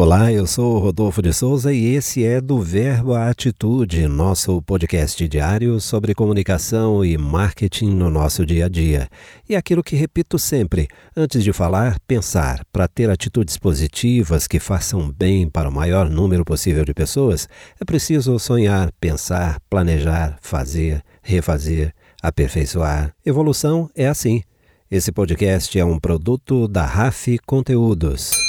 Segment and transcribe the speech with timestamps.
[0.00, 5.26] Olá, eu sou Rodolfo de Souza e esse é do Verbo à Atitude, nosso podcast
[5.26, 9.08] diário sobre comunicação e marketing no nosso dia a dia.
[9.48, 12.64] E aquilo que repito sempre: antes de falar, pensar.
[12.72, 17.48] Para ter atitudes positivas que façam bem para o maior número possível de pessoas,
[17.80, 21.92] é preciso sonhar, pensar, planejar, fazer, refazer,
[22.22, 23.12] aperfeiçoar.
[23.26, 24.44] Evolução é assim.
[24.88, 28.47] Esse podcast é um produto da RAF Conteúdos.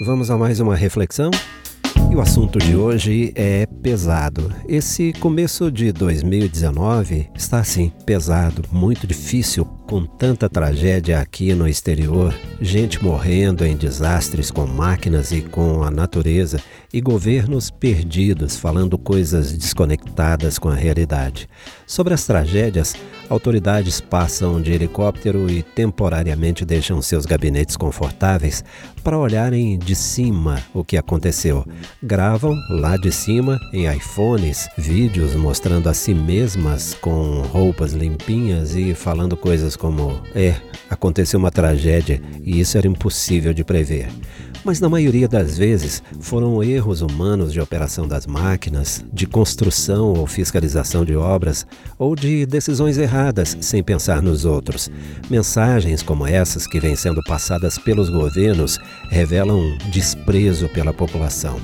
[0.00, 1.28] Vamos a mais uma reflexão?
[2.08, 4.54] E o assunto de hoje é pesado.
[4.68, 12.34] Esse começo de 2019 está assim, pesado, muito difícil, com tanta tragédia aqui no exterior,
[12.60, 16.60] gente morrendo em desastres com máquinas e com a natureza,
[16.92, 21.48] e governos perdidos falando coisas desconectadas com a realidade.
[21.86, 22.94] Sobre as tragédias,
[23.30, 28.62] autoridades passam de helicóptero e temporariamente deixam seus gabinetes confortáveis
[29.02, 31.64] para olharem de cima o que aconteceu.
[32.02, 38.94] Gravam lá de cima em iPhones vídeos mostrando a si mesmas com roupas limpinhas e
[38.94, 40.56] falando coisas como: é,
[40.90, 44.08] aconteceu uma tragédia e isso era impossível de prever
[44.64, 50.26] mas na maioria das vezes foram erros humanos de operação das máquinas, de construção ou
[50.26, 51.66] fiscalização de obras,
[51.98, 54.90] ou de decisões erradas sem pensar nos outros.
[55.30, 58.78] Mensagens como essas que vêm sendo passadas pelos governos
[59.10, 61.58] revelam desprezo pela população.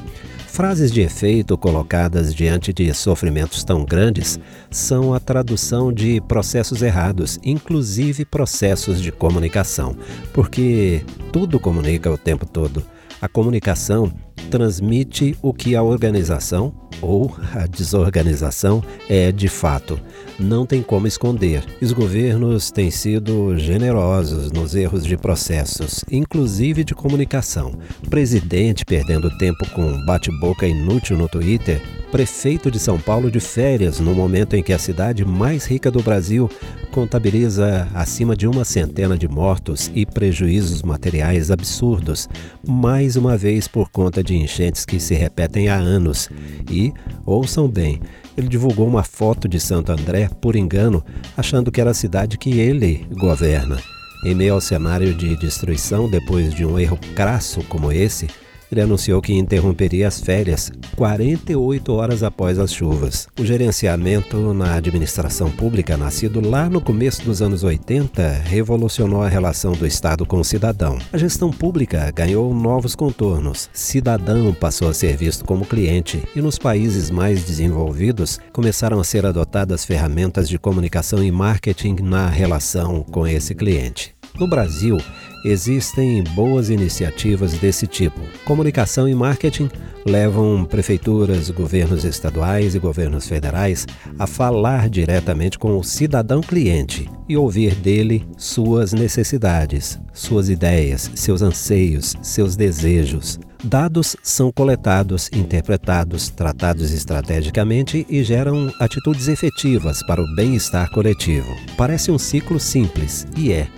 [0.54, 4.38] Frases de efeito colocadas diante de sofrimentos tão grandes
[4.70, 9.96] são a tradução de processos errados, inclusive processos de comunicação,
[10.32, 12.86] porque tudo comunica o tempo todo.
[13.24, 14.12] A comunicação
[14.50, 19.98] transmite o que a organização ou a desorganização é de fato.
[20.38, 21.64] Não tem como esconder.
[21.80, 27.72] Os governos têm sido generosos nos erros de processos, inclusive de comunicação.
[28.10, 31.80] Presidente perdendo tempo com bate-boca inútil no Twitter,
[32.14, 36.00] prefeito de São Paulo de férias no momento em que a cidade mais rica do
[36.00, 36.48] Brasil
[36.92, 42.28] contabiliza acima de uma centena de mortos e prejuízos materiais absurdos,
[42.64, 46.30] mais uma vez por conta de enchentes que se repetem há anos.
[46.70, 46.92] E,
[47.26, 48.00] ouçam bem,
[48.36, 51.04] ele divulgou uma foto de Santo André por engano,
[51.36, 53.76] achando que era a cidade que ele governa.
[54.24, 58.28] Em meio ao cenário de destruição depois de um erro crasso como esse,
[58.70, 63.28] ele anunciou que interromperia as férias 48 horas após as chuvas.
[63.38, 69.72] O gerenciamento na administração pública, nascido lá no começo dos anos 80, revolucionou a relação
[69.72, 70.98] do Estado com o cidadão.
[71.12, 73.68] A gestão pública ganhou novos contornos.
[73.72, 79.26] Cidadão passou a ser visto como cliente e nos países mais desenvolvidos começaram a ser
[79.26, 84.13] adotadas ferramentas de comunicação e marketing na relação com esse cliente.
[84.36, 84.98] No Brasil,
[85.44, 88.20] existem boas iniciativas desse tipo.
[88.44, 89.70] Comunicação e marketing
[90.04, 93.86] levam prefeituras, governos estaduais e governos federais
[94.18, 101.40] a falar diretamente com o cidadão cliente e ouvir dele suas necessidades, suas ideias, seus
[101.40, 103.38] anseios, seus desejos.
[103.62, 111.54] Dados são coletados, interpretados, tratados estrategicamente e geram atitudes efetivas para o bem-estar coletivo.
[111.76, 113.68] Parece um ciclo simples e é,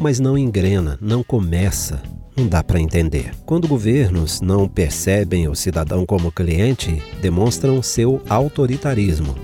[0.00, 2.02] mas não engrena, não começa.
[2.36, 3.32] Não dá para entender.
[3.46, 9.34] Quando governos não percebem o cidadão como cliente, demonstram seu autoritarismo.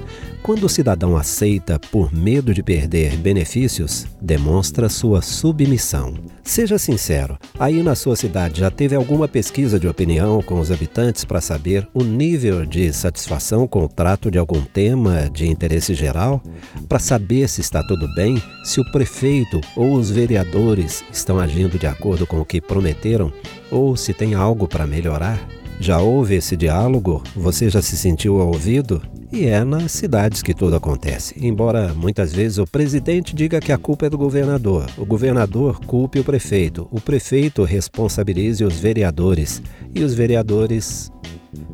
[0.42, 6.14] Quando o cidadão aceita por medo de perder benefícios, demonstra sua submissão.
[6.42, 11.24] Seja sincero, aí na sua cidade já teve alguma pesquisa de opinião com os habitantes
[11.24, 16.42] para saber o nível de satisfação com o trato de algum tema de interesse geral?
[16.88, 21.86] Para saber se está tudo bem, se o prefeito ou os vereadores estão agindo de
[21.86, 23.32] acordo com o que prometeram
[23.70, 25.38] ou se tem algo para melhorar?
[25.82, 27.24] Já houve esse diálogo?
[27.34, 29.02] Você já se sentiu ouvido?
[29.32, 31.34] E é nas cidades que tudo acontece.
[31.36, 36.20] Embora muitas vezes o presidente diga que a culpa é do governador, o governador culpe
[36.20, 39.60] o prefeito, o prefeito responsabilize os vereadores
[39.92, 41.10] e os vereadores.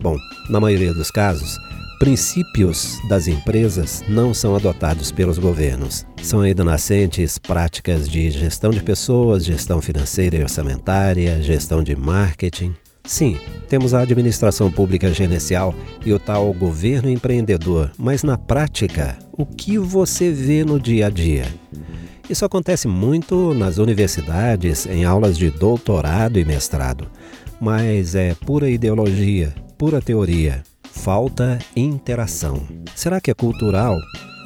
[0.00, 0.16] Bom,
[0.49, 1.58] na maioria dos casos,
[1.99, 6.06] princípios das empresas não são adotados pelos governos.
[6.22, 12.75] São ainda nascentes práticas de gestão de pessoas, gestão financeira e orçamentária, gestão de marketing.
[13.08, 13.38] Sim,
[13.70, 15.75] temos a administração pública gerencial
[16.05, 21.10] e o tal governo empreendedor, mas na prática, o que você vê no dia a
[21.10, 21.46] dia?
[22.28, 27.10] Isso acontece muito nas universidades, em aulas de doutorado e mestrado,
[27.58, 30.62] mas é pura ideologia, pura teoria.
[30.82, 32.61] Falta interação.
[32.94, 33.96] Será que é cultural?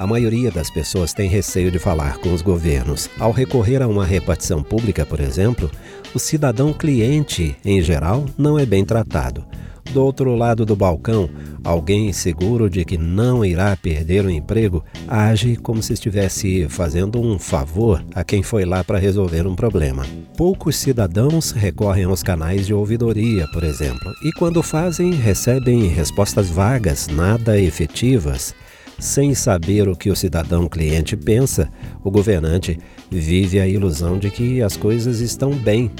[0.03, 3.09] A maioria das pessoas tem receio de falar com os governos.
[3.17, 5.71] Ao recorrer a uma repartição pública, por exemplo,
[6.13, 9.45] o cidadão cliente, em geral, não é bem tratado.
[9.93, 11.29] Do outro lado do balcão,
[11.63, 17.39] alguém seguro de que não irá perder o emprego age como se estivesse fazendo um
[17.39, 20.05] favor a quem foi lá para resolver um problema.
[20.35, 27.07] Poucos cidadãos recorrem aos canais de ouvidoria, por exemplo, e quando fazem, recebem respostas vagas,
[27.07, 28.53] nada efetivas.
[28.99, 31.69] Sem saber o que o cidadão cliente pensa,
[32.03, 32.79] o governante
[33.09, 35.91] vive a ilusão de que as coisas estão bem.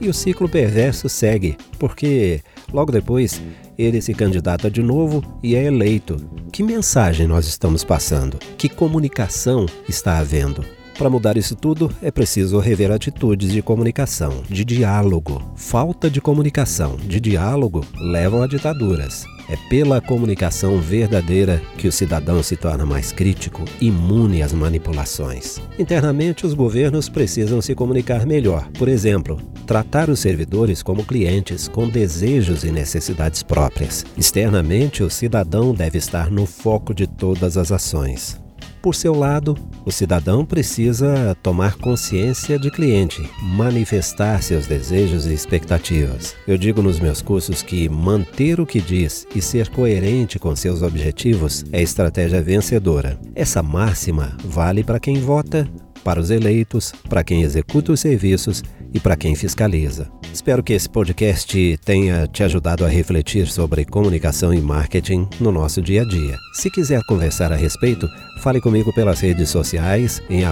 [0.00, 2.40] E o ciclo perverso segue, porque
[2.72, 3.40] logo depois
[3.78, 6.16] ele se candidata de novo e é eleito.
[6.52, 8.38] Que mensagem nós estamos passando?
[8.58, 10.75] Que comunicação está havendo?
[10.98, 15.42] Para mudar isso tudo, é preciso rever atitudes de comunicação, de diálogo.
[15.54, 19.24] Falta de comunicação, de diálogo, levam a ditaduras.
[19.48, 25.60] É pela comunicação verdadeira que o cidadão se torna mais crítico, imune às manipulações.
[25.78, 28.66] Internamente, os governos precisam se comunicar melhor.
[28.78, 34.04] Por exemplo, tratar os servidores como clientes, com desejos e necessidades próprias.
[34.16, 38.45] Externamente, o cidadão deve estar no foco de todas as ações.
[38.86, 46.36] Por seu lado, o cidadão precisa tomar consciência de cliente, manifestar seus desejos e expectativas.
[46.46, 50.82] Eu digo nos meus cursos que manter o que diz e ser coerente com seus
[50.82, 53.18] objetivos é estratégia vencedora.
[53.34, 55.68] Essa máxima vale para quem vota,
[56.06, 58.62] para os eleitos, para quem executa os serviços
[58.94, 60.08] e para quem fiscaliza.
[60.32, 65.82] Espero que esse podcast tenha te ajudado a refletir sobre comunicação e marketing no nosso
[65.82, 66.36] dia a dia.
[66.52, 68.08] Se quiser conversar a respeito,
[68.40, 70.44] fale comigo pelas redes sociais em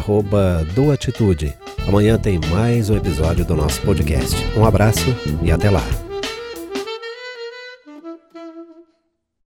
[0.74, 1.54] doatitude.
[1.86, 4.34] Amanhã tem mais um episódio do nosso podcast.
[4.58, 6.03] Um abraço e até lá.